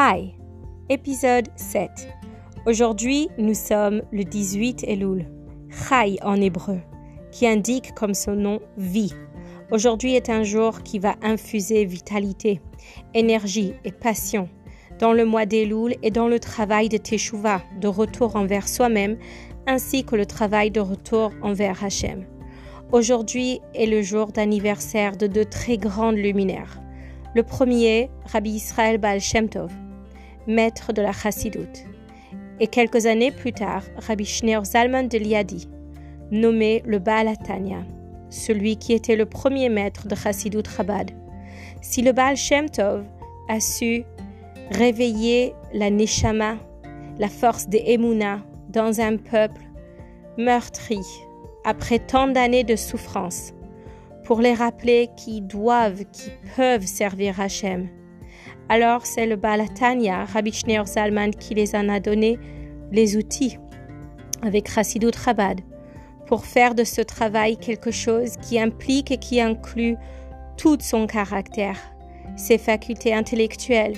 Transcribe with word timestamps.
Hi, 0.00 0.32
épisode 0.88 1.48
7. 1.56 1.90
Aujourd'hui, 2.66 3.28
nous 3.36 3.54
sommes 3.54 4.02
le 4.12 4.22
18 4.22 4.84
Elul, 4.86 5.26
Chai 5.70 6.18
en 6.22 6.40
hébreu, 6.40 6.78
qui 7.32 7.48
indique 7.48 7.96
comme 7.96 8.14
son 8.14 8.36
nom 8.36 8.60
vie. 8.76 9.12
Aujourd'hui 9.72 10.14
est 10.14 10.30
un 10.30 10.44
jour 10.44 10.84
qui 10.84 11.00
va 11.00 11.16
infuser 11.20 11.84
vitalité, 11.84 12.60
énergie 13.12 13.74
et 13.84 13.90
passion 13.90 14.48
dans 15.00 15.12
le 15.12 15.24
mois 15.24 15.46
d'Elul 15.46 15.96
et 16.04 16.12
dans 16.12 16.28
le 16.28 16.38
travail 16.38 16.88
de 16.88 16.96
Teshuvah, 16.96 17.62
de 17.80 17.88
retour 17.88 18.36
envers 18.36 18.68
soi-même, 18.68 19.18
ainsi 19.66 20.04
que 20.04 20.14
le 20.14 20.26
travail 20.26 20.70
de 20.70 20.78
retour 20.78 21.32
envers 21.42 21.82
Hachem. 21.82 22.24
Aujourd'hui 22.92 23.58
est 23.74 23.86
le 23.86 24.02
jour 24.02 24.28
d'anniversaire 24.28 25.16
de 25.16 25.26
deux 25.26 25.44
très 25.44 25.76
grandes 25.76 26.18
luminaires. 26.18 26.80
Le 27.34 27.42
premier, 27.42 28.10
Rabbi 28.26 28.50
Israël 28.50 28.98
Baal 28.98 29.20
Shem 29.20 29.48
Tov, 29.48 29.72
maître 30.48 30.92
de 30.92 31.02
la 31.02 31.12
Chassidut. 31.12 31.86
Et 32.58 32.66
quelques 32.66 33.06
années 33.06 33.30
plus 33.30 33.52
tard, 33.52 33.82
Rabbi 33.98 34.24
Schneur 34.24 34.64
Zalman 34.64 35.04
de 35.04 35.18
Liadi, 35.18 35.68
nommé 36.32 36.82
le 36.84 36.98
Baal 36.98 37.28
Atanya, 37.28 37.84
celui 38.30 38.76
qui 38.76 38.94
était 38.94 39.14
le 39.14 39.26
premier 39.26 39.68
maître 39.68 40.08
de 40.08 40.14
Chassidut 40.16 40.68
Chabad. 40.68 41.12
Si 41.80 42.02
le 42.02 42.12
Baal 42.12 42.36
Shem 42.36 42.68
Tov 42.68 43.04
a 43.48 43.60
su 43.60 44.04
réveiller 44.70 45.54
la 45.72 45.90
Neshama, 45.90 46.56
la 47.18 47.28
force 47.28 47.68
des 47.68 47.84
Emuna, 47.86 48.40
dans 48.68 49.00
un 49.00 49.16
peuple 49.16 49.62
meurtri 50.36 51.00
après 51.64 51.98
tant 51.98 52.28
d'années 52.28 52.64
de 52.64 52.76
souffrance, 52.76 53.52
pour 54.24 54.40
les 54.40 54.54
rappeler 54.54 55.08
qu'ils 55.16 55.46
doivent, 55.46 56.04
qu'ils 56.12 56.32
peuvent 56.56 56.86
servir 56.86 57.40
Hachem. 57.40 57.88
Alors 58.68 59.06
c'est 59.06 59.26
le 59.26 59.36
Balatanya, 59.36 60.26
Rabbi 60.26 60.52
Schneur 60.52 60.86
Zalman, 60.86 61.30
qui 61.30 61.54
les 61.54 61.74
en 61.74 61.88
a 61.88 62.00
donné 62.00 62.38
les 62.92 63.16
outils 63.16 63.58
avec 64.42 64.70
Chassidut 64.70 65.12
Chabad 65.12 65.60
pour 66.26 66.44
faire 66.44 66.74
de 66.74 66.84
ce 66.84 67.00
travail 67.00 67.56
quelque 67.56 67.90
chose 67.90 68.36
qui 68.42 68.60
implique 68.60 69.10
et 69.10 69.16
qui 69.16 69.40
inclut 69.40 69.96
tout 70.58 70.76
son 70.80 71.06
caractère, 71.06 71.78
ses 72.36 72.58
facultés 72.58 73.14
intellectuelles, 73.14 73.96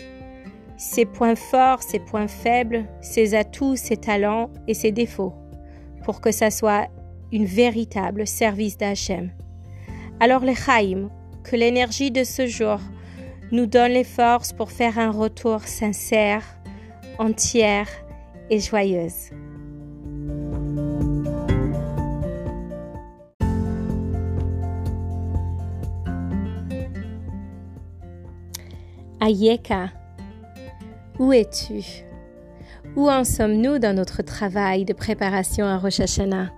ses 0.76 1.04
points 1.04 1.34
forts, 1.34 1.82
ses 1.82 1.98
points 1.98 2.28
faibles, 2.28 2.86
ses 3.00 3.34
atouts, 3.34 3.74
ses 3.74 3.96
talents 3.96 4.50
et 4.68 4.74
ses 4.74 4.92
défauts, 4.92 5.34
pour 6.04 6.20
que 6.20 6.30
ça 6.30 6.50
soit 6.50 6.86
une 7.32 7.44
véritable 7.44 8.26
service 8.26 8.78
d'Hachem. 8.78 9.30
Alors 10.20 10.44
les 10.44 10.54
Chaim, 10.54 11.10
que 11.42 11.56
l'énergie 11.56 12.12
de 12.12 12.22
ce 12.22 12.46
jour 12.46 12.78
nous 13.52 13.66
donne 13.66 13.92
les 13.92 14.04
forces 14.04 14.52
pour 14.52 14.70
faire 14.70 14.98
un 14.98 15.10
retour 15.10 15.62
sincère, 15.62 16.44
entière 17.18 17.88
et 18.48 18.60
joyeuse. 18.60 19.30
Ayeka, 29.20 29.90
où 31.18 31.32
es-tu? 31.32 31.84
Où 32.96 33.10
en 33.10 33.24
sommes-nous 33.24 33.78
dans 33.78 33.94
notre 33.94 34.22
travail 34.22 34.84
de 34.84 34.94
préparation 34.94 35.66
à 35.66 35.76
Rosh 35.76 36.00
Hashanah? 36.00 36.50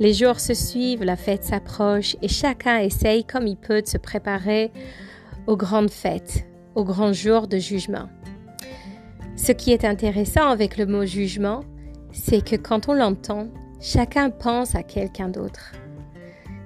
Les 0.00 0.14
jours 0.14 0.40
se 0.40 0.54
suivent, 0.54 1.04
la 1.04 1.16
fête 1.16 1.44
s'approche 1.44 2.16
et 2.22 2.28
chacun 2.28 2.78
essaye 2.78 3.24
comme 3.24 3.46
il 3.46 3.56
peut 3.56 3.82
de 3.82 3.86
se 3.86 3.98
préparer 3.98 4.72
aux 5.46 5.56
grandes 5.56 5.90
fêtes, 5.90 6.46
aux 6.74 6.84
grands 6.84 7.12
jours 7.12 7.46
de 7.46 7.58
jugement. 7.58 8.08
Ce 9.36 9.52
qui 9.52 9.72
est 9.72 9.84
intéressant 9.84 10.48
avec 10.48 10.76
le 10.76 10.86
mot 10.86 11.04
jugement, 11.04 11.60
c'est 12.12 12.44
que 12.44 12.56
quand 12.56 12.88
on 12.88 12.94
l'entend, 12.94 13.48
chacun 13.80 14.30
pense 14.30 14.74
à 14.74 14.82
quelqu'un 14.82 15.28
d'autre. 15.28 15.72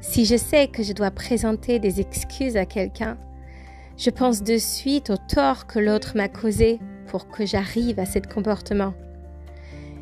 Si 0.01 0.25
je 0.25 0.37
sais 0.37 0.69
que 0.69 0.83
je 0.83 0.93
dois 0.93 1.11
présenter 1.11 1.79
des 1.79 2.01
excuses 2.01 2.57
à 2.57 2.65
quelqu'un, 2.65 3.19
je 3.97 4.09
pense 4.09 4.43
de 4.43 4.57
suite 4.57 5.11
au 5.11 5.17
tort 5.17 5.67
que 5.67 5.79
l'autre 5.79 6.17
m'a 6.17 6.29
causé 6.29 6.79
pour 7.07 7.29
que 7.29 7.45
j'arrive 7.45 7.99
à 7.99 8.07
ce 8.07 8.19
comportement. 8.19 8.95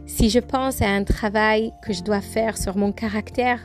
Si 0.07 0.31
je 0.31 0.39
pense 0.39 0.83
à 0.83 0.89
un 0.89 1.05
travail 1.05 1.73
que 1.83 1.93
je 1.93 2.03
dois 2.03 2.21
faire 2.21 2.57
sur 2.57 2.77
mon 2.77 2.93
caractère, 2.93 3.61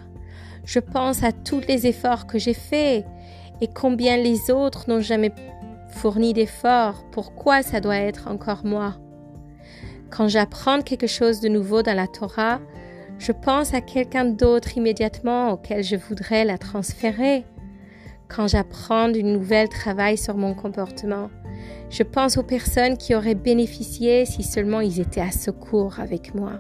je 0.66 0.80
pense 0.80 1.24
à 1.24 1.32
tous 1.32 1.62
les 1.68 1.88
efforts 1.88 2.26
que 2.26 2.40
j'ai 2.40 2.54
faits 2.54 3.06
et 3.64 3.68
combien 3.68 4.18
les 4.18 4.52
autres 4.52 4.90
n'ont 4.90 5.00
jamais 5.00 5.32
fourni 5.88 6.34
d'efforts, 6.34 7.06
pourquoi 7.14 7.64
ça 7.64 7.80
doit 7.80 7.96
être 7.96 8.28
encore 8.28 8.66
moi? 8.66 8.96
Quand 10.10 10.28
j'apprends 10.28 10.82
quelque 10.82 11.08
chose 11.08 11.40
de 11.40 11.48
nouveau 11.48 11.82
dans 11.82 11.96
la 11.96 12.08
Torah, 12.08 12.60
je 13.20 13.32
pense 13.32 13.74
à 13.74 13.80
quelqu'un 13.80 14.26
d'autre 14.26 14.76
immédiatement 14.76 15.54
auquel 15.54 15.82
je 15.82 15.96
voudrais 15.96 16.44
la 16.44 16.58
transférer. 16.58 17.46
Quand 18.28 18.50
j'apprends 18.50 19.14
une 19.14 19.32
nouvelle 19.32 19.70
travail 19.70 20.18
sur 20.18 20.36
mon 20.36 20.54
comportement, 20.54 21.30
je 21.90 22.04
pense 22.04 22.36
aux 22.36 22.44
personnes 22.44 22.98
qui 22.98 23.16
auraient 23.16 23.34
bénéficié 23.34 24.26
si 24.26 24.44
seulement 24.44 24.82
ils 24.82 25.00
étaient 25.00 25.22
à 25.22 25.32
secours 25.32 26.02
avec 26.02 26.36
moi. 26.36 26.60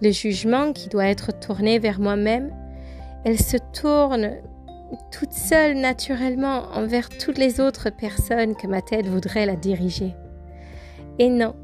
Le 0.00 0.12
jugement 0.12 0.72
qui 0.72 0.88
doit 0.88 1.08
être 1.08 1.36
tourné 1.40 1.80
vers 1.80 1.98
moi-même, 1.98 2.54
elle 3.24 3.40
se 3.40 3.56
tourne 3.72 4.36
toute 5.10 5.32
seule 5.32 5.76
naturellement 5.76 6.64
envers 6.72 7.08
toutes 7.08 7.38
les 7.38 7.60
autres 7.60 7.90
personnes 7.90 8.54
que 8.56 8.66
ma 8.66 8.82
tête 8.82 9.06
voudrait 9.06 9.46
la 9.46 9.56
diriger. 9.56 10.14
Et 11.18 11.28
non, 11.28 11.54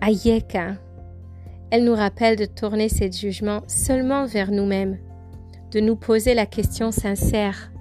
Ayeka, 0.00 0.74
elle 1.70 1.84
nous 1.84 1.94
rappelle 1.94 2.36
de 2.36 2.44
tourner 2.44 2.88
ce 2.88 3.10
jugement 3.10 3.62
seulement 3.66 4.26
vers 4.26 4.50
nous-mêmes, 4.50 4.98
de 5.70 5.80
nous 5.80 5.96
poser 5.96 6.34
la 6.34 6.46
question 6.46 6.90
sincère, 6.90 7.72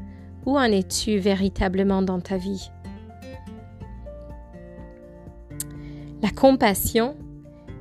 où 0.45 0.57
en 0.57 0.63
es-tu 0.63 1.17
véritablement 1.17 2.01
dans 2.01 2.19
ta 2.19 2.37
vie? 2.37 2.71
La 6.21 6.29
compassion, 6.29 7.15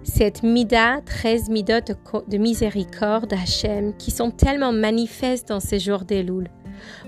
cette 0.04 0.42
mida, 0.42 1.00
13 1.06 1.48
midot 1.48 1.80
de, 2.28 2.36
miséricorde 2.36 3.28
d'Hachem 3.28 3.94
qui 3.96 4.10
sont 4.10 4.30
tellement 4.30 4.72
manifestes 4.72 5.48
dans 5.48 5.60
ces 5.60 5.78
jours 5.78 6.04
d'Elul. 6.04 6.48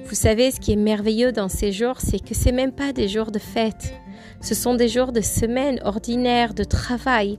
Vous 0.05 0.15
savez, 0.15 0.51
ce 0.51 0.61
qui 0.61 0.73
est 0.73 0.77
merveilleux 0.77 1.33
dans 1.33 1.49
ces 1.49 1.73
jours, 1.73 2.01
c'est 2.01 2.23
que 2.23 2.35
ce 2.35 2.51
même 2.51 2.73
pas 2.73 2.93
des 2.93 3.09
jours 3.09 3.33
de 3.33 3.39
fête. 3.39 3.95
Ce 4.41 4.55
sont 4.55 4.75
des 4.75 4.89
jours 4.89 5.13
de 5.13 5.21
semaine 5.21 5.81
ordinaires, 5.85 6.55
de 6.55 6.65
travail, 6.65 7.39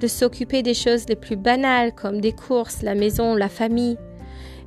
de 0.00 0.06
s'occuper 0.06 0.62
des 0.62 0.74
choses 0.74 1.08
les 1.08 1.16
plus 1.16 1.36
banales 1.36 1.94
comme 1.94 2.20
des 2.20 2.32
courses, 2.32 2.82
la 2.82 2.94
maison, 2.94 3.34
la 3.34 3.48
famille, 3.48 3.98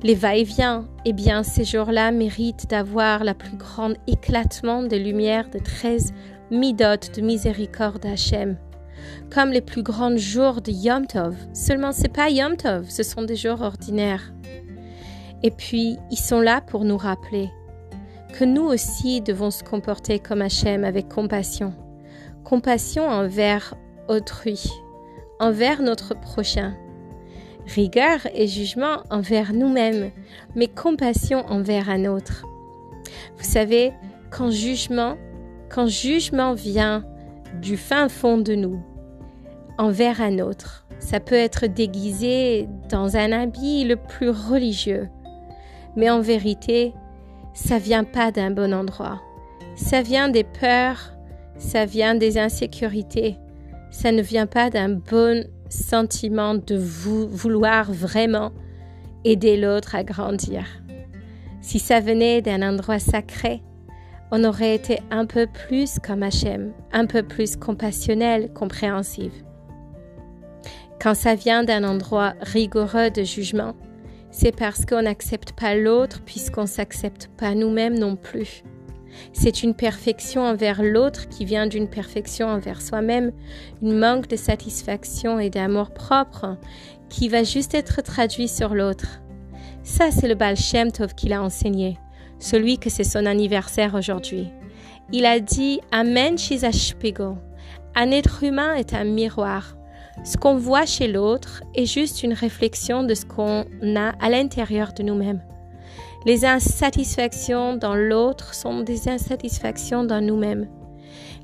les 0.02 0.14
va-et-vient. 0.14 0.88
Eh 1.04 1.12
bien, 1.12 1.42
ces 1.42 1.64
jours-là 1.64 2.10
méritent 2.10 2.70
d'avoir 2.70 3.24
la 3.24 3.34
plus 3.34 3.56
grande 3.56 3.96
éclatement 4.06 4.82
de 4.82 4.96
lumière 4.96 5.50
de 5.50 5.58
13 5.58 6.12
midot 6.50 7.00
de 7.14 7.20
miséricorde 7.20 8.04
Hachem. 8.06 8.56
Comme 9.30 9.50
les 9.50 9.60
plus 9.60 9.82
grands 9.82 10.16
jours 10.16 10.60
de 10.60 10.70
Yom 10.70 11.06
Tov. 11.06 11.34
Seulement, 11.52 11.92
c'est 11.92 12.12
pas 12.12 12.30
Yom 12.30 12.56
Tov, 12.56 12.88
ce 12.88 13.02
sont 13.02 13.22
des 13.22 13.36
jours 13.36 13.62
ordinaires. 13.62 14.32
Et 15.42 15.50
puis, 15.50 15.98
ils 16.10 16.18
sont 16.18 16.40
là 16.40 16.60
pour 16.60 16.84
nous 16.84 16.96
rappeler 16.96 17.50
que 18.32 18.44
nous 18.44 18.62
aussi 18.62 19.20
devons 19.20 19.50
se 19.50 19.62
comporter 19.62 20.18
comme 20.18 20.40
Hachem 20.40 20.84
avec 20.84 21.08
compassion. 21.08 21.74
Compassion 22.44 23.06
envers 23.06 23.74
autrui, 24.08 24.70
envers 25.38 25.82
notre 25.82 26.18
prochain. 26.18 26.74
Rigueur 27.66 28.20
et 28.34 28.48
jugement 28.48 29.02
envers 29.10 29.52
nous-mêmes, 29.52 30.10
mais 30.56 30.66
compassion 30.66 31.44
envers 31.46 31.90
un 31.90 32.06
autre. 32.06 32.44
Vous 33.36 33.44
savez, 33.44 33.92
quand 34.30 34.50
jugement 34.50 35.16
quand 35.72 35.86
jugement 35.86 36.52
vient 36.52 37.04
du 37.60 37.76
fin 37.76 38.08
fond 38.08 38.38
de 38.38 38.54
nous 38.54 38.82
envers 39.78 40.20
un 40.20 40.38
autre, 40.38 40.86
ça 40.98 41.20
peut 41.20 41.34
être 41.34 41.66
déguisé 41.66 42.68
dans 42.88 43.16
un 43.16 43.32
habit 43.32 43.84
le 43.84 43.96
plus 43.96 44.30
religieux. 44.30 45.08
Mais 45.96 46.10
en 46.10 46.20
vérité, 46.20 46.94
ça 47.54 47.78
vient 47.78 48.04
pas 48.04 48.30
d'un 48.30 48.50
bon 48.50 48.72
endroit. 48.72 49.20
Ça 49.76 50.02
vient 50.02 50.28
des 50.28 50.44
peurs, 50.44 51.12
ça 51.58 51.84
vient 51.84 52.14
des 52.14 52.38
insécurités. 52.38 53.36
Ça 53.90 54.12
ne 54.12 54.22
vient 54.22 54.46
pas 54.46 54.70
d'un 54.70 54.90
bon 54.90 55.46
sentiment 55.68 56.54
de 56.54 56.76
vouloir 56.76 57.92
vraiment 57.92 58.52
aider 59.24 59.56
l'autre 59.56 59.94
à 59.94 60.04
grandir. 60.04 60.64
Si 61.60 61.78
ça 61.78 62.00
venait 62.00 62.42
d'un 62.42 62.62
endroit 62.62 62.98
sacré, 62.98 63.62
on 64.34 64.44
aurait 64.44 64.74
été 64.74 64.98
un 65.10 65.26
peu 65.26 65.46
plus 65.46 65.98
comme 65.98 66.22
Hachem, 66.22 66.72
un 66.90 67.04
peu 67.04 67.22
plus 67.22 67.54
compassionnel, 67.54 68.50
compréhensive. 68.54 69.44
Quand 71.00 71.14
ça 71.14 71.34
vient 71.34 71.64
d'un 71.64 71.84
endroit 71.84 72.32
rigoureux 72.40 73.10
de 73.10 73.24
jugement, 73.24 73.74
c'est 74.30 74.56
parce 74.56 74.86
qu'on 74.86 75.02
n'accepte 75.02 75.52
pas 75.52 75.76
l'autre 75.76 76.22
puisqu'on 76.24 76.62
ne 76.62 76.66
s'accepte 76.66 77.28
pas 77.36 77.54
nous-mêmes 77.54 77.98
non 77.98 78.16
plus. 78.16 78.62
C'est 79.34 79.62
une 79.62 79.74
perfection 79.74 80.40
envers 80.40 80.82
l'autre 80.82 81.28
qui 81.28 81.44
vient 81.44 81.66
d'une 81.66 81.88
perfection 81.88 82.48
envers 82.48 82.80
soi-même, 82.80 83.32
une 83.82 83.98
manque 83.98 84.28
de 84.28 84.36
satisfaction 84.36 85.38
et 85.38 85.50
d'amour 85.50 85.90
propre 85.90 86.56
qui 87.10 87.28
va 87.28 87.42
juste 87.42 87.74
être 87.74 88.00
traduit 88.00 88.48
sur 88.48 88.74
l'autre. 88.74 89.20
Ça, 89.82 90.10
c'est 90.10 90.28
le 90.28 90.34
Baal 90.34 90.56
Shem 90.56 90.90
Tov 90.90 91.14
qu'il 91.14 91.34
a 91.34 91.42
enseigné, 91.42 91.98
celui 92.42 92.78
que 92.78 92.90
c'est 92.90 93.04
son 93.04 93.24
anniversaire 93.24 93.94
aujourd'hui. 93.94 94.48
Il 95.12 95.24
a 95.26 95.40
dit 95.40 95.80
Amen 95.92 96.36
Spiegel. 96.36 97.36
Un 97.94 98.10
être 98.10 98.42
humain 98.42 98.74
est 98.74 98.94
un 98.94 99.04
miroir. 99.04 99.76
Ce 100.24 100.36
qu'on 100.36 100.56
voit 100.56 100.86
chez 100.86 101.08
l'autre 101.08 101.62
est 101.74 101.86
juste 101.86 102.22
une 102.22 102.32
réflexion 102.32 103.04
de 103.04 103.14
ce 103.14 103.24
qu'on 103.24 103.64
a 103.96 104.12
à 104.20 104.28
l'intérieur 104.28 104.92
de 104.92 105.02
nous-mêmes. 105.02 105.42
Les 106.24 106.44
insatisfactions 106.44 107.76
dans 107.76 107.94
l'autre 107.94 108.54
sont 108.54 108.80
des 108.80 109.08
insatisfactions 109.08 110.04
dans 110.04 110.24
nous-mêmes. 110.24 110.68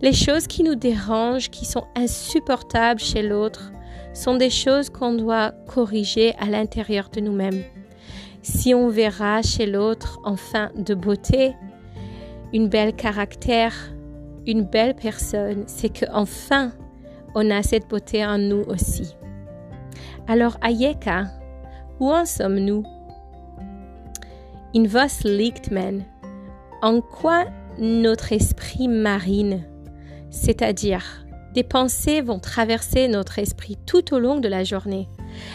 Les 0.00 0.12
choses 0.12 0.47
qui 0.47 0.62
nous 0.62 0.77
dérangent, 0.77 1.50
qui 1.50 1.65
sont 1.65 1.85
insupportables 1.97 3.00
chez 3.00 3.23
l'autre, 3.23 3.73
sont 4.15 4.37
des 4.37 4.50
choses 4.50 4.91
qu'on 4.91 5.15
doit 5.15 5.53
corriger 5.67 6.35
à 6.39 6.47
l'intérieur 6.47 7.09
de 7.11 7.21
nous-mêmes. 7.21 7.65
Si 8.43 8.75
on 8.75 8.88
verra 8.88 9.43
chez 9.43 9.67
l'autre 9.67 10.20
enfin 10.25 10.70
de 10.76 10.94
beauté, 10.94 11.55
une 12.52 12.69
belle 12.69 12.94
caractère, 12.94 13.75
une 14.46 14.62
belle 14.62 14.94
personne, 14.94 15.64
c'est 15.67 15.90
que 15.90 16.06
enfin 16.12 16.73
on 17.35 17.50
a 17.50 17.62
cette 17.62 17.88
beauté 17.88 18.25
en 18.25 18.38
nous 18.38 18.62
aussi. 18.69 19.14
Alors 20.26 20.56
Ayeka, 20.62 21.26
où 22.00 22.11
en 22.11 22.25
sommes-nous? 22.25 22.85
In 24.75 24.85
was 24.93 25.25
liegt? 25.25 25.70
En 26.82 27.00
quoi 27.00 27.46
notre 27.79 28.32
esprit 28.32 28.88
marine, 28.88 29.64
c'est-à-dire 30.31 31.26
des 31.55 31.64
pensées 31.64 32.20
vont 32.20 32.38
traverser 32.38 33.08
notre 33.08 33.38
esprit 33.38 33.76
tout 33.87 34.14
au 34.14 34.19
long 34.19 34.38
de 34.38 34.49
la 34.49 34.64
journée. 34.64 35.08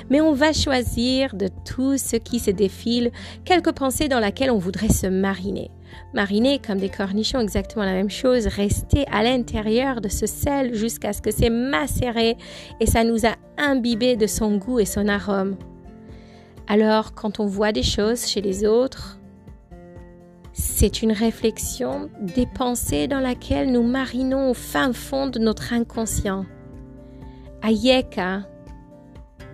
Mais 0.09 0.21
on 0.21 0.33
va 0.33 0.53
choisir 0.53 1.35
de 1.35 1.49
tout 1.65 1.97
ce 1.97 2.15
qui 2.15 2.39
se 2.39 2.51
défile 2.51 3.11
quelques 3.45 3.73
pensées 3.73 4.07
dans 4.07 4.19
lesquelles 4.19 4.51
on 4.51 4.57
voudrait 4.57 4.89
se 4.89 5.07
mariner. 5.07 5.71
Mariner 6.13 6.59
comme 6.59 6.79
des 6.79 6.89
cornichons, 6.89 7.39
exactement 7.39 7.85
la 7.85 7.93
même 7.93 8.09
chose, 8.09 8.47
rester 8.47 9.05
à 9.11 9.23
l'intérieur 9.23 10.01
de 10.01 10.09
ce 10.09 10.25
sel 10.25 10.73
jusqu'à 10.73 11.13
ce 11.13 11.21
que 11.21 11.31
c'est 11.31 11.49
macéré 11.49 12.37
et 12.79 12.85
ça 12.85 13.03
nous 13.03 13.25
a 13.25 13.35
imbibé 13.57 14.15
de 14.15 14.27
son 14.27 14.57
goût 14.57 14.79
et 14.79 14.85
son 14.85 15.07
arôme. 15.07 15.55
Alors, 16.67 17.13
quand 17.13 17.39
on 17.39 17.45
voit 17.45 17.71
des 17.71 17.83
choses 17.83 18.25
chez 18.25 18.41
les 18.41 18.65
autres, 18.65 19.19
c'est 20.53 21.01
une 21.01 21.11
réflexion 21.11 22.09
des 22.21 22.45
pensées 22.45 23.07
dans 23.07 23.19
laquelle 23.19 23.71
nous 23.71 23.83
marinons 23.83 24.51
au 24.51 24.53
fin 24.53 24.93
fond 24.93 25.27
de 25.27 25.39
notre 25.39 25.73
inconscient. 25.73 26.45
Ayeka, 27.63 28.43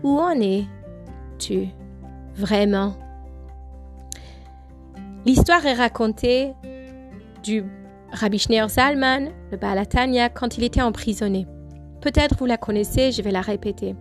où 0.04 0.20
en 0.20 0.40
es-tu 0.40 1.68
vraiment? 2.36 2.96
L'histoire 5.26 5.66
est 5.66 5.74
racontée 5.74 6.54
du 7.44 7.64
Rabbi 8.12 8.40
Schneur 8.40 8.70
Zalman, 8.70 9.30
le 9.52 9.58
Balatania, 9.58 10.30
quand 10.30 10.58
il 10.58 10.64
était 10.64 10.82
emprisonné. 10.82 11.46
Peut-être 12.02 12.36
vous 12.38 12.46
la 12.46 12.58
connaissez, 12.58 13.12
je 13.12 13.22
vais 13.22 13.32
la 13.32 13.42
répéter. 13.42 13.96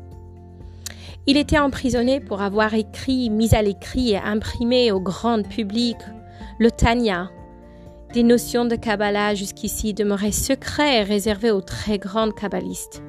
Il 1.27 1.37
était 1.37 1.59
emprisonné 1.59 2.21
pour 2.21 2.41
avoir 2.41 2.73
écrit, 2.75 3.29
mis 3.29 3.55
à 3.55 3.63
l'écrit 3.63 4.13
et 4.13 4.19
imprimé 4.19 4.93
au 4.93 5.01
grand 5.01 5.47
public 5.47 5.97
le 6.59 6.71
Tanya, 6.71 7.31
des 8.15 8.23
notions 8.23 8.65
de 8.65 8.77
Kabbalah 8.77 9.35
jusqu'ici 9.35 9.93
demeuraient 9.93 10.33
secrets 10.33 11.01
et 11.01 11.03
réservés 11.03 11.51
aux 11.51 11.61
très 11.61 11.99
grands 11.99 12.31
kabbalistes. 12.31 13.03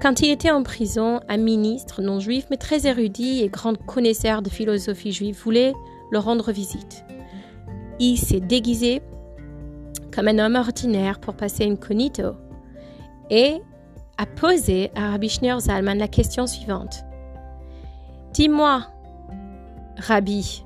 Quand 0.00 0.20
il 0.20 0.30
était 0.30 0.50
en 0.50 0.62
prison, 0.62 1.20
un 1.28 1.38
ministre 1.38 2.02
non 2.02 2.20
juif 2.20 2.46
mais 2.50 2.58
très 2.58 2.86
érudit 2.86 3.42
et 3.42 3.48
grand 3.48 3.76
connaisseur 3.86 4.42
de 4.42 4.50
philosophie 4.50 5.12
juive 5.12 5.38
voulait 5.42 5.72
le 6.10 6.18
rendre 6.18 6.52
visite. 6.52 7.04
Il 7.98 8.18
s'est 8.18 8.40
déguisé 8.40 9.02
comme 10.14 10.28
un 10.28 10.38
homme 10.38 10.56
ordinaire 10.56 11.18
pour 11.18 11.34
passer 11.34 11.64
incognito 11.64 12.34
et 13.30 13.60
a 14.18 14.26
posé 14.26 14.90
à 14.94 15.10
Rabbi 15.10 15.28
Schneur 15.28 15.60
Zalman 15.60 15.98
la 15.98 16.08
question 16.08 16.46
suivante. 16.46 17.04
Dis-moi, 18.32 18.86
Rabbi, 19.96 20.64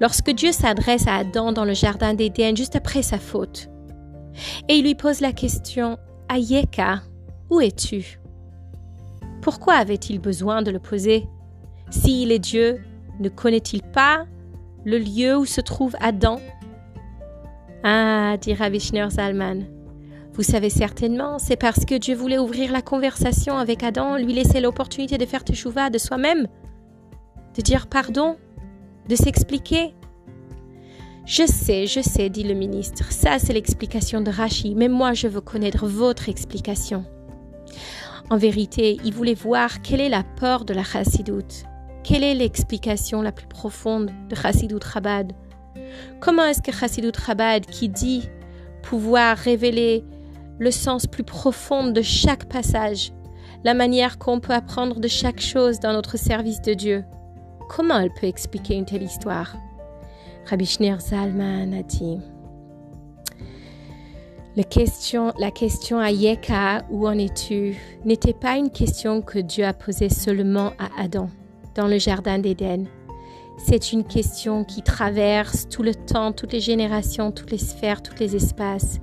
lorsque 0.00 0.30
Dieu 0.30 0.52
s'adresse 0.52 1.06
à 1.06 1.16
Adam 1.16 1.52
dans 1.52 1.64
le 1.64 1.74
jardin 1.74 2.14
d'Éden 2.14 2.56
juste 2.56 2.76
après 2.76 3.02
sa 3.02 3.18
faute. 3.18 3.68
Et 4.68 4.76
il 4.76 4.84
lui 4.84 4.94
pose 4.94 5.20
la 5.20 5.32
question 5.32 5.98
Ayeka, 6.28 7.02
où 7.50 7.60
es-tu? 7.60 8.18
Pourquoi 9.40 9.74
avait-il 9.74 10.20
besoin 10.20 10.62
de 10.62 10.70
le 10.70 10.78
poser? 10.78 11.26
S'il 11.90 12.32
est 12.32 12.38
Dieu, 12.38 12.80
ne 13.20 13.28
connaît-il 13.28 13.82
pas 13.82 14.26
le 14.84 14.98
lieu 14.98 15.36
où 15.36 15.44
se 15.44 15.60
trouve 15.60 15.96
Adam? 16.00 16.40
Ah, 17.84 18.36
dit 18.40 18.54
Rabbi 18.54 18.80
Zalman. 18.80 19.64
Vous 20.32 20.42
savez 20.42 20.70
certainement, 20.70 21.38
c'est 21.38 21.56
parce 21.56 21.84
que 21.84 21.96
Dieu 21.96 22.14
voulait 22.14 22.38
ouvrir 22.38 22.70
la 22.70 22.82
conversation 22.82 23.56
avec 23.56 23.82
Adam, 23.82 24.16
lui 24.16 24.32
laisser 24.32 24.60
l'opportunité 24.60 25.18
de 25.18 25.26
faire 25.26 25.42
teshuva 25.42 25.90
de 25.90 25.98
soi-même, 25.98 26.46
de 27.56 27.62
dire 27.62 27.88
pardon, 27.88 28.36
de 29.08 29.16
s'expliquer. 29.16 29.94
Je 31.26 31.44
sais, 31.44 31.86
je 31.86 32.00
sais, 32.00 32.30
dit 32.30 32.44
le 32.44 32.54
ministre, 32.54 33.10
ça 33.12 33.38
c'est 33.38 33.52
l'explication 33.52 34.20
de 34.20 34.30
Rachi, 34.30 34.74
mais 34.76 34.88
moi 34.88 35.12
je 35.12 35.26
veux 35.26 35.40
connaître 35.40 35.86
votre 35.86 36.28
explication. 36.28 37.04
En 38.30 38.36
vérité, 38.36 38.98
il 39.04 39.14
voulait 39.14 39.34
voir 39.34 39.80
quel 39.82 40.00
est 40.00 40.08
l'apport 40.08 40.64
de 40.64 40.74
la 40.74 40.82
chassidoute, 40.82 41.64
quelle 42.04 42.24
est 42.24 42.34
l'explication 42.34 43.22
la 43.22 43.32
plus 43.32 43.46
profonde 43.46 44.10
de 44.28 44.34
Chassidout 44.34 44.80
Chabad? 44.80 45.32
Comment 46.20 46.44
est-ce 46.44 46.62
que 46.62 46.72
Chassidout 46.72 47.18
Chabad, 47.18 47.66
qui 47.66 47.88
dit 47.88 48.28
pouvoir 48.82 49.36
révéler 49.36 50.04
le 50.58 50.70
sens 50.70 51.06
plus 51.06 51.24
profond 51.24 51.90
de 51.90 52.02
chaque 52.02 52.46
passage, 52.46 53.12
la 53.64 53.74
manière 53.74 54.18
qu'on 54.18 54.40
peut 54.40 54.52
apprendre 54.52 55.00
de 55.00 55.08
chaque 55.08 55.40
chose 55.40 55.80
dans 55.80 55.92
notre 55.92 56.18
service 56.18 56.60
de 56.62 56.74
Dieu, 56.74 57.04
Comment 57.68 57.98
elle 57.98 58.12
peut 58.12 58.26
expliquer 58.26 58.74
une 58.74 58.86
telle 58.86 59.02
histoire? 59.02 59.54
Rabbi 60.46 60.64
Schneur 60.64 61.00
Zalman 61.00 61.74
a 61.74 61.82
dit 61.82 62.18
la 64.56 64.64
question, 64.64 65.32
la 65.38 65.50
question 65.50 65.98
à 65.98 66.10
Yeka, 66.10 66.84
où 66.90 67.06
en 67.06 67.18
es-tu, 67.18 67.76
n'était 68.04 68.32
pas 68.32 68.56
une 68.56 68.70
question 68.70 69.22
que 69.22 69.38
Dieu 69.38 69.64
a 69.64 69.72
posée 69.72 70.08
seulement 70.08 70.72
à 70.78 71.02
Adam 71.02 71.28
dans 71.74 71.86
le 71.86 71.98
Jardin 71.98 72.38
d'Éden. 72.38 72.86
C'est 73.58 73.92
une 73.92 74.04
question 74.04 74.64
qui 74.64 74.82
traverse 74.82 75.68
tout 75.68 75.82
le 75.82 75.94
temps, 75.94 76.32
toutes 76.32 76.52
les 76.52 76.60
générations, 76.60 77.32
toutes 77.32 77.50
les 77.50 77.58
sphères, 77.58 78.02
tous 78.02 78.18
les 78.18 78.36
espaces. 78.36 79.00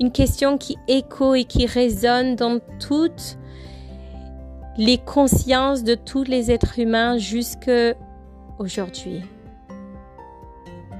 Une 0.00 0.12
question 0.12 0.56
qui 0.56 0.76
écho 0.86 1.34
et 1.34 1.44
qui 1.44 1.66
résonne 1.66 2.36
dans 2.36 2.60
toutes 2.80 3.38
les 4.76 4.98
consciences 4.98 5.82
de 5.82 5.94
tous 5.96 6.22
les 6.22 6.50
êtres 6.50 6.78
humains 6.78 7.18
jusque 7.18 7.70
aujourd'hui. 8.58 9.22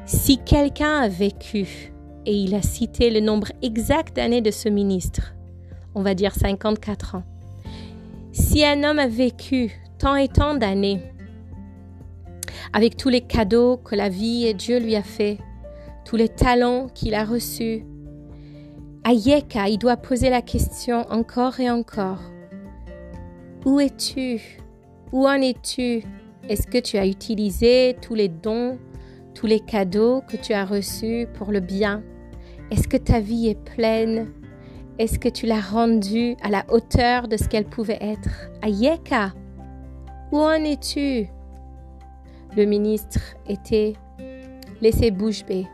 Si 0.06 0.38
quelqu'un 0.38 1.00
a 1.00 1.08
vécu, 1.08 1.92
et 2.28 2.34
il 2.34 2.54
a 2.54 2.60
cité 2.60 3.10
le 3.10 3.20
nombre 3.20 3.48
exact 3.62 4.14
d'années 4.14 4.42
de 4.42 4.50
ce 4.50 4.68
ministre, 4.68 5.34
on 5.94 6.02
va 6.02 6.12
dire 6.12 6.34
54 6.34 7.14
ans, 7.14 7.22
si 8.32 8.66
un 8.66 8.84
homme 8.84 8.98
a 8.98 9.06
vécu 9.06 9.72
tant 9.98 10.14
et 10.14 10.28
tant 10.28 10.54
d'années, 10.54 11.00
avec 12.74 12.98
tous 12.98 13.08
les 13.08 13.22
cadeaux 13.22 13.78
que 13.78 13.94
la 13.94 14.10
vie 14.10 14.44
et 14.44 14.52
Dieu 14.52 14.78
lui 14.78 14.94
a 14.94 15.02
fait, 15.02 15.38
tous 16.04 16.16
les 16.16 16.28
talents 16.28 16.88
qu'il 16.94 17.14
a 17.14 17.24
reçus, 17.24 17.86
Ayeka, 19.04 19.70
il 19.70 19.78
doit 19.78 19.96
poser 19.96 20.28
la 20.28 20.42
question 20.42 21.06
encore 21.10 21.60
et 21.60 21.70
encore. 21.70 22.20
Où 23.64 23.80
es-tu? 23.80 24.58
Où 25.12 25.26
en 25.26 25.40
es-tu? 25.40 26.02
Est-ce 26.46 26.66
que 26.66 26.76
tu 26.76 26.98
as 26.98 27.06
utilisé 27.06 27.96
tous 28.02 28.14
les 28.14 28.28
dons, 28.28 28.76
tous 29.34 29.46
les 29.46 29.60
cadeaux 29.60 30.20
que 30.28 30.36
tu 30.36 30.52
as 30.52 30.66
reçus 30.66 31.26
pour 31.32 31.52
le 31.52 31.60
bien? 31.60 32.02
Est-ce 32.70 32.86
que 32.86 32.96
ta 32.96 33.20
vie 33.20 33.48
est 33.48 33.64
pleine? 33.74 34.28
Est-ce 34.98 35.18
que 35.18 35.28
tu 35.28 35.46
l'as 35.46 35.60
rendue 35.60 36.36
à 36.42 36.50
la 36.50 36.64
hauteur 36.70 37.28
de 37.28 37.36
ce 37.36 37.48
qu'elle 37.48 37.64
pouvait 37.64 37.98
être? 38.00 38.50
Ayeka, 38.62 39.32
où 40.32 40.38
en 40.38 40.64
es-tu? 40.64 41.28
Le 42.56 42.64
ministre 42.64 43.20
était 43.48 43.94
laissé 44.82 45.10
bouche 45.10 45.44
bée. 45.46 45.66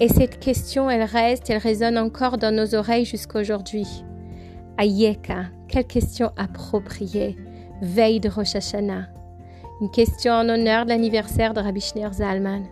Et 0.00 0.08
cette 0.08 0.38
question, 0.38 0.90
elle 0.90 1.02
reste, 1.02 1.50
elle 1.50 1.58
résonne 1.58 1.96
encore 1.96 2.36
dans 2.36 2.54
nos 2.54 2.74
oreilles 2.74 3.04
jusqu'à 3.04 3.40
aujourd'hui. 3.40 3.86
Ayeka, 4.76 5.46
quelle 5.68 5.86
question 5.86 6.30
appropriée, 6.36 7.36
veille 7.80 8.20
de 8.20 8.28
Rosh 8.28 8.54
Hashanah. 8.54 9.08
Une 9.80 9.90
question 9.90 10.32
en 10.32 10.48
honneur 10.48 10.84
de 10.84 10.90
l'anniversaire 10.90 11.54
de 11.54 11.60
Rabbi 11.60 11.80
Zalman. 12.12 12.64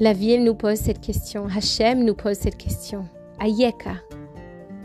La 0.00 0.12
ville 0.12 0.44
nous 0.44 0.54
pose 0.54 0.78
cette 0.78 1.00
question, 1.00 1.48
Hachem 1.48 2.04
nous 2.04 2.14
pose 2.14 2.36
cette 2.36 2.56
question. 2.56 3.08
Ayeka, 3.40 3.96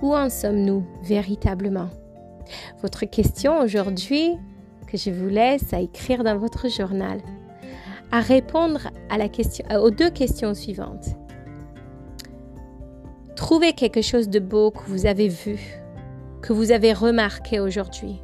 où 0.01 0.15
en 0.15 0.27
sommes-nous 0.27 0.83
véritablement? 1.03 1.89
Votre 2.81 3.05
question 3.05 3.59
aujourd'hui, 3.59 4.31
que 4.87 4.97
je 4.97 5.11
vous 5.11 5.27
laisse 5.27 5.71
à 5.71 5.81
écrire 5.81 6.23
dans 6.23 6.39
votre 6.39 6.67
journal, 6.67 7.19
à 8.11 8.21
répondre 8.21 8.89
à 9.11 9.19
la 9.19 9.29
question, 9.29 9.63
aux 9.79 9.91
deux 9.91 10.09
questions 10.09 10.55
suivantes. 10.55 11.09
Trouvez 13.35 13.73
quelque 13.73 14.01
chose 14.01 14.29
de 14.29 14.39
beau 14.39 14.71
que 14.71 14.85
vous 14.87 15.05
avez 15.05 15.27
vu, 15.27 15.59
que 16.41 16.53
vous 16.53 16.71
avez 16.71 16.91
remarqué 16.91 17.59
aujourd'hui, 17.59 18.19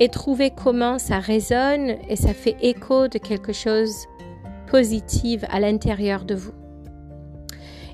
et 0.00 0.10
trouvez 0.10 0.50
comment 0.50 0.98
ça 0.98 1.18
résonne 1.18 1.96
et 2.10 2.16
ça 2.16 2.34
fait 2.34 2.56
écho 2.60 3.08
de 3.08 3.16
quelque 3.16 3.54
chose 3.54 4.06
positif 4.70 5.44
à 5.48 5.60
l'intérieur 5.60 6.24
de 6.24 6.34
vous. 6.34 6.52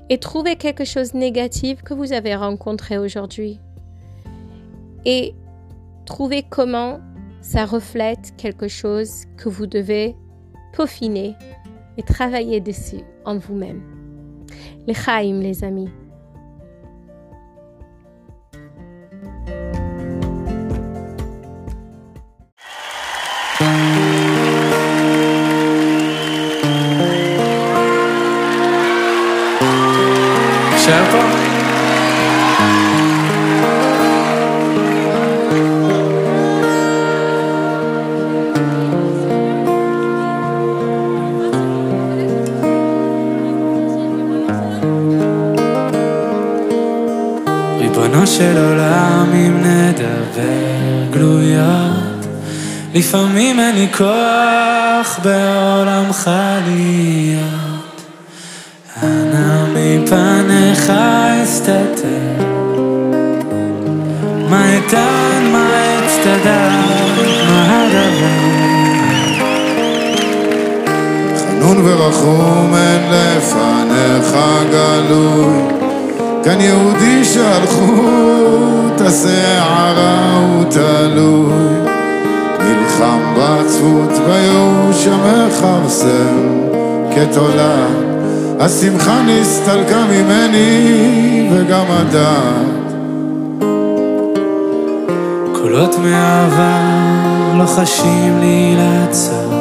Et 0.09 0.19
trouvez 0.19 0.55
quelque 0.55 0.85
chose 0.85 1.13
de 1.13 1.17
négatif 1.17 1.81
que 1.81 1.93
vous 1.93 2.13
avez 2.13 2.35
rencontré 2.35 2.97
aujourd'hui. 2.97 3.59
Et 5.05 5.33
trouvez 6.05 6.43
comment 6.43 6.99
ça 7.41 7.65
reflète 7.65 8.33
quelque 8.37 8.67
chose 8.67 9.25
que 9.37 9.49
vous 9.49 9.67
devez 9.67 10.15
peaufiner 10.73 11.35
et 11.97 12.03
travailler 12.03 12.59
dessus 12.59 13.01
en 13.23 13.37
vous-même. 13.37 13.81
Les 14.87 14.93
Chaim, 14.93 15.39
les 15.41 15.63
amis. 15.63 15.89
לפעמים 52.95 53.59
אין 53.59 53.75
לי 53.75 53.87
כוח 53.97 55.19
בעולמך 55.23 56.31
להיות 56.67 58.01
אנא 59.03 59.65
מפניך 59.73 60.93
אסתתר. 61.43 62.43
מה 64.49 64.73
איתן, 64.73 65.49
מה 65.51 65.69
אצטדק, 65.99 67.25
מה 67.49 67.83
הדבר? 67.83 68.65
חנון 71.37 71.77
ורחום 71.85 72.75
אין 72.75 73.01
לפניך 73.11 74.35
גלוי. 74.71 75.61
כאן 76.43 76.61
יהודי 76.61 77.25
שהלכות 77.25 79.01
השערה 79.01 80.37
הוא 80.37 80.63
תלוי 80.69 81.94
בעצבות 83.35 84.11
בייאוש 84.27 85.07
המכרסם 85.07 86.55
כתולד 87.15 88.15
השמחה 88.59 89.21
נסתלקה 89.27 90.05
ממני 90.05 91.49
וגם 91.51 91.85
הדעת. 91.89 92.85
קולות 95.53 95.95
מהעבר 95.99 97.57
לוחשים 97.57 98.39
לי 98.39 98.75
לעצור 98.77 99.53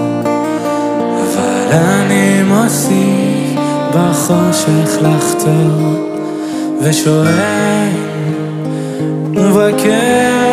אבל 1.23 1.73
אני 1.73 2.43
מוסיף 2.43 3.61
בחושך 3.95 4.99
לחתור 5.03 6.11
ושואל 6.81 7.89
ומבקש 9.35 10.44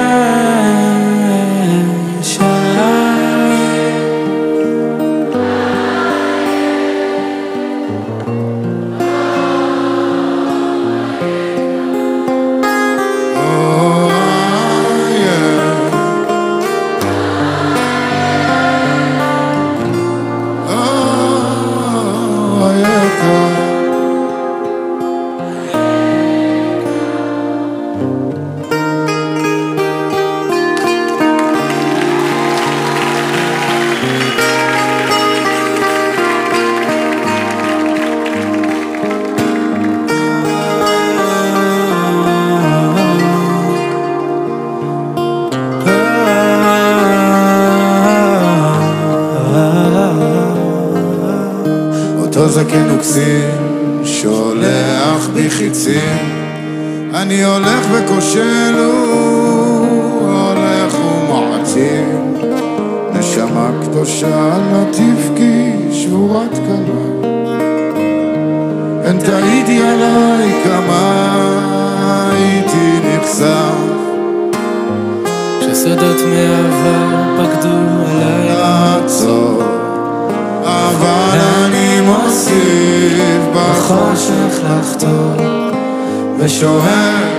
זקן 52.51 52.95
וקסין 52.95 54.01
שולח 54.03 55.29
בי 55.33 55.49
חיצים. 55.49 56.41
אני 57.13 57.43
הולך 57.43 57.85
וכושל 57.91 58.75
הוא 58.77 59.87
הולך 60.21 60.95
ומעצים. 60.99 62.37
נשמה 63.13 63.71
קדושה 63.83 64.57
לא 64.71 64.83
תבכי 64.91 65.71
שבורת 65.91 66.53
כלה 66.53 67.31
הן 69.05 69.17
תהיתי 69.19 69.81
עליי 69.83 70.63
כמה 70.63 71.03
הייתי 72.31 72.99
נחשף 73.03 73.75
כששדות 75.59 76.17
מעבר 76.29 77.35
פקדו 77.37 77.77
עליי 78.07 78.47
לעצור 78.47 79.63
אבל 80.63 81.60
מוסיף 82.01 83.41
בחושך 83.55 84.59
לחתור 84.63 85.35
ושואל 86.37 87.31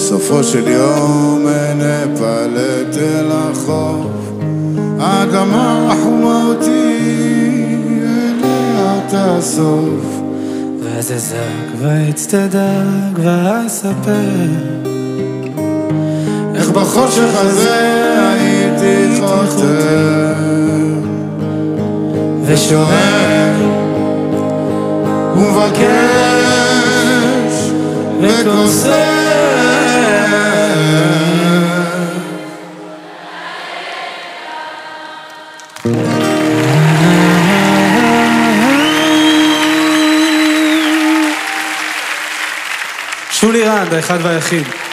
בסופו 0.00 0.44
של 0.44 0.68
יום 0.68 1.46
נפלט 1.76 2.96
אל 2.96 3.26
החוף 3.32 4.06
האדמה 5.00 5.94
חומה 6.02 6.44
אותי 6.46 6.96
אליה 8.02 9.00
תאסוף. 9.08 10.20
אזעק 10.98 11.70
ואצטדק 11.78 13.18
ואספר. 13.22 14.48
איך 16.54 16.70
בחושך 16.70 17.30
הזה 17.34 18.32
הייתי 18.32 19.20
חותר. 19.20 20.34
ושואל 22.46 23.54
ומבקש 25.36 25.90
וקוסם. 28.22 29.19
האחד 43.92 44.18
והיחיד. 44.22 44.89